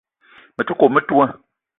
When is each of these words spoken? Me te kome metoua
Me 0.55 0.65
te 0.67 0.77
kome 0.79 0.95
metoua 0.99 1.27